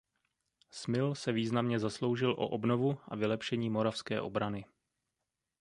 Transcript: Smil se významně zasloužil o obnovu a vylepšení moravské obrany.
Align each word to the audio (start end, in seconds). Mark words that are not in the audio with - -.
Smil 0.71 1.15
se 1.15 1.31
významně 1.31 1.79
zasloužil 1.79 2.31
o 2.31 2.47
obnovu 2.49 2.97
a 3.05 3.15
vylepšení 3.15 3.69
moravské 3.69 4.21
obrany. 4.21 4.65